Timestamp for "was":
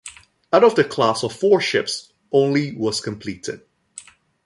2.75-3.01